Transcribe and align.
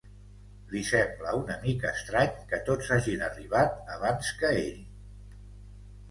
Li 0.75 0.79
sembla 0.91 1.33
una 1.39 1.57
mica 1.65 1.91
estrany 1.97 2.31
que 2.53 2.59
tots 2.69 2.89
hagin 2.95 3.21
arribat 3.27 3.91
abans 3.97 4.31
que 4.39 4.51
ell. 4.63 4.81